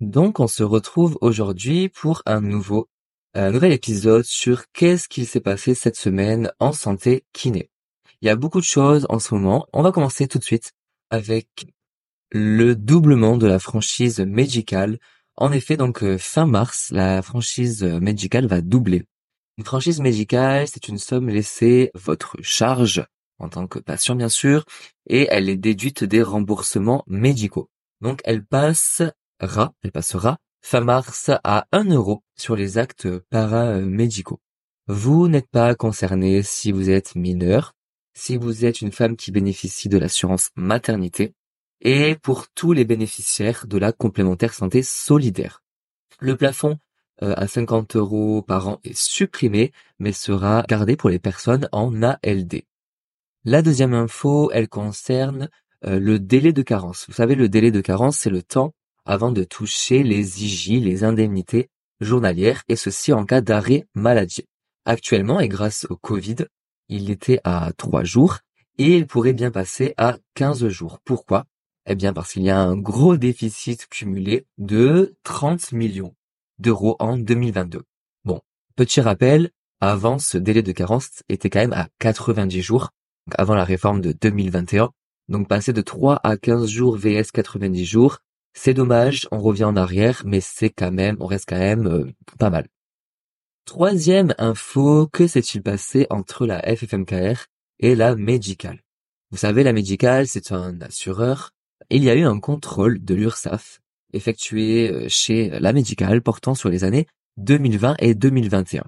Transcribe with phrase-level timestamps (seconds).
[0.00, 2.88] Donc, on se retrouve aujourd'hui pour un nouveau,
[3.34, 7.70] nouvel épisode sur qu'est-ce qu'il s'est passé cette semaine en santé kiné.
[8.20, 9.66] Il y a beaucoup de choses en ce moment.
[9.72, 10.72] On va commencer tout de suite
[11.10, 11.66] avec
[12.30, 14.98] le doublement de la franchise médicale.
[15.36, 19.04] En effet, donc euh, fin mars, la franchise médicale va doubler.
[19.56, 23.04] Une franchise médicale, c'est une somme laissée votre charge
[23.38, 24.64] en tant que patient bien sûr,
[25.06, 27.70] et elle est déduite des remboursements médicaux.
[28.00, 29.02] Donc elle passe
[29.40, 34.40] ra, elle passera fin mars à 1 euro sur les actes paramédicaux.
[34.86, 37.74] Vous n'êtes pas concerné si vous êtes mineur,
[38.14, 41.34] si vous êtes une femme qui bénéficie de l'assurance maternité,
[41.80, 45.62] et pour tous les bénéficiaires de la complémentaire santé solidaire.
[46.18, 46.78] Le plafond
[47.22, 52.02] euh, à 50 euros par an est supprimé, mais sera gardé pour les personnes en
[52.02, 52.62] ALD.
[53.44, 55.48] La deuxième info, elle concerne
[55.84, 57.06] euh, le délai de carence.
[57.08, 58.74] Vous savez, le délai de carence, c'est le temps
[59.08, 64.44] avant de toucher les IJ, les indemnités journalières, et ceci en cas d'arrêt maladie.
[64.84, 66.36] Actuellement, et grâce au Covid,
[66.88, 68.38] il était à 3 jours,
[68.76, 70.98] et il pourrait bien passer à 15 jours.
[71.04, 71.46] Pourquoi?
[71.86, 76.14] Eh bien parce qu'il y a un gros déficit cumulé de 30 millions
[76.58, 77.82] d'euros en 2022.
[78.24, 78.42] Bon,
[78.76, 79.50] petit rappel,
[79.80, 82.90] avant ce délai de carence était quand même à 90 jours,
[83.36, 84.90] avant la réforme de 2021.
[85.28, 88.18] Donc passer de 3 à 15 jours vs 90 jours,
[88.58, 92.10] c'est dommage, on revient en arrière, mais c'est quand même, on reste quand même euh,
[92.40, 92.66] pas mal.
[93.64, 97.46] Troisième info, que s'est-il passé entre la FFMKR
[97.78, 98.82] et la médicale
[99.30, 101.52] Vous savez, la médicale, c'est un assureur.
[101.88, 103.80] Il y a eu un contrôle de l'URSSAF
[104.12, 107.06] effectué euh, chez la médicale portant sur les années
[107.36, 108.82] 2020 et 2021.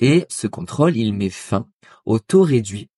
[0.00, 1.68] Et ce contrôle, il met fin
[2.06, 2.88] au taux réduit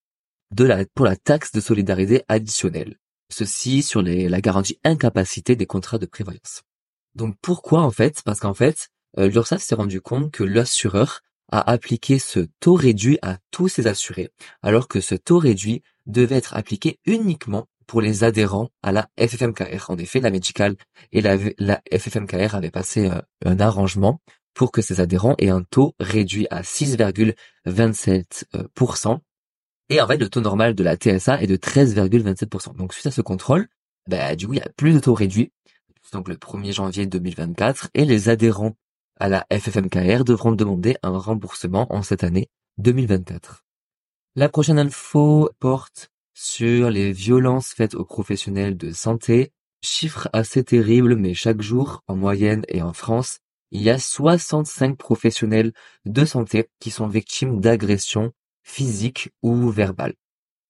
[0.51, 2.97] de pour la taxe de solidarité additionnelle.
[3.29, 6.63] Ceci sur la garantie incapacité des contrats de prévoyance.
[7.15, 8.21] Donc pourquoi en fait?
[8.23, 13.17] Parce qu'en fait, euh, l'URSSAF s'est rendu compte que l'assureur a appliqué ce taux réduit
[13.21, 18.23] à tous ses assurés, alors que ce taux réduit devait être appliqué uniquement pour les
[18.23, 19.89] adhérents à la FFMKR.
[19.89, 20.75] En effet, la médicale
[21.11, 21.37] et la,
[21.91, 24.21] FFMKR avaient passé euh, un arrangement
[24.53, 29.19] pour que ces adhérents aient un taux réduit à 6,27%,
[29.89, 32.75] et en fait, le taux normal de la TSA est de 13,27%.
[32.75, 33.67] Donc, suite à ce contrôle,
[34.07, 35.51] bah, du coup, il y a plus de taux réduit.
[36.11, 38.75] Donc, le 1er janvier 2024, et les adhérents
[39.19, 43.63] à la FFMKR devront demander un remboursement en cette année 2024.
[44.35, 49.53] La prochaine info porte sur les violences faites aux professionnels de santé.
[49.81, 53.39] Chiffre assez terrible, mais chaque jour, en moyenne et en France,
[53.71, 55.73] il y a 65 professionnels
[56.05, 58.33] de santé qui sont victimes d'agressions
[58.65, 60.13] physique ou verbal.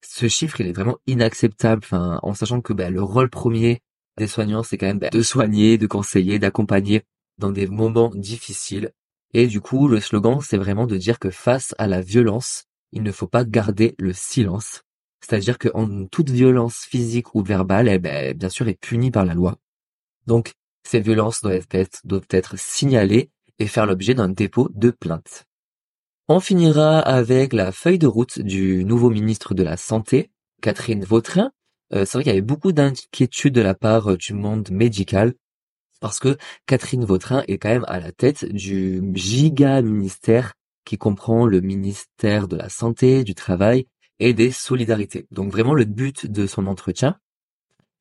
[0.08, 3.82] Ce chiffre, il est vraiment inacceptable, en sachant que bah, le rôle premier
[4.18, 7.04] des soignants, c'est quand même bah, de soigner, de conseiller, d'accompagner
[7.40, 8.92] dans des moments difficiles.
[9.34, 13.02] Et du coup, le slogan, c'est vraiment de dire que face à la violence, il
[13.02, 14.84] ne faut pas garder le silence.
[15.22, 15.70] C'est-à-dire que
[16.12, 19.58] toute violence physique ou verbale, eh ben, bien sûr, est punie par la loi.
[20.28, 20.54] Donc,
[20.88, 25.46] ces violences doivent être signalées et faire l'objet d'un dépôt de plainte.
[26.28, 31.52] On finira avec la feuille de route du nouveau ministre de la Santé, Catherine Vautrin.
[31.94, 35.36] Euh, c'est vrai qu'il y avait beaucoup d'inquiétudes de la part euh, du monde médical,
[36.02, 40.54] parce que Catherine Vautrin est quand même à la tête du giga ministère
[40.84, 43.86] qui comprend le ministère de la Santé, du Travail
[44.18, 45.28] et des Solidarités.
[45.30, 47.20] Donc vraiment le but de son entretien,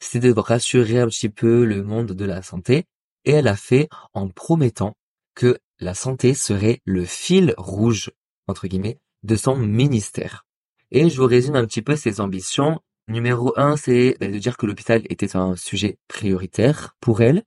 [0.01, 2.87] c'est de rassurer un petit peu le monde de la santé,
[3.27, 4.97] et elle a fait en promettant
[5.35, 8.11] que la santé serait le fil rouge,
[8.47, 10.47] entre guillemets, de son ministère.
[10.91, 12.81] Et je vous résume un petit peu ses ambitions.
[13.09, 17.43] Numéro un, c'est de dire que l'hôpital était un sujet prioritaire pour elle,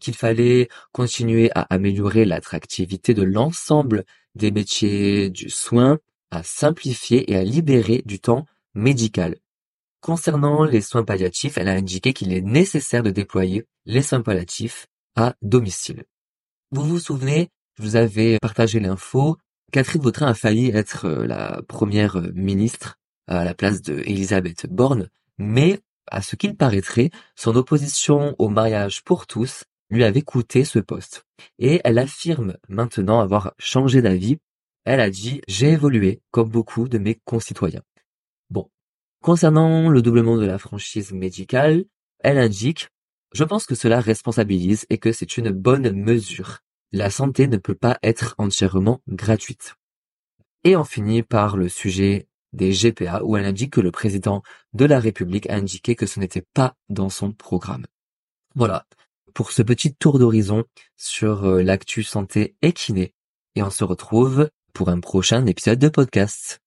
[0.00, 5.98] qu'il fallait continuer à améliorer l'attractivité de l'ensemble des métiers du soin,
[6.30, 9.36] à simplifier et à libérer du temps médical.
[10.00, 14.86] Concernant les soins palliatifs, elle a indiqué qu'il est nécessaire de déployer les soins palliatifs
[15.16, 16.04] à domicile.
[16.70, 17.50] Vous vous souvenez,
[17.82, 19.36] vous avais partagé l'info.
[19.72, 22.96] Catherine Vautrin a failli être euh, la première euh, ministre
[23.26, 25.80] à la place de Elisabeth Borne, mais
[26.10, 31.26] à ce qu'il paraîtrait, son opposition au mariage pour tous lui avait coûté ce poste.
[31.58, 34.38] Et elle affirme maintenant avoir changé d'avis.
[34.84, 37.82] Elle a dit j'ai évolué comme beaucoup de mes concitoyens.
[38.50, 38.70] Bon.
[39.22, 41.84] Concernant le doublement de la franchise médicale,
[42.20, 42.88] elle indique
[43.34, 46.60] je pense que cela responsabilise et que c'est une bonne mesure.
[46.92, 49.74] La santé ne peut pas être entièrement gratuite.
[50.64, 54.42] Et on finit par le sujet des GPA où elle indique que le président
[54.72, 57.86] de la République a indiqué que ce n'était pas dans son programme.
[58.54, 58.86] Voilà.
[59.34, 60.64] pour ce petit tour d'horizon
[60.96, 62.74] sur euh, l'actu santé et.
[63.54, 66.60] Et on se retrouve pour un prochain épisode de podcast.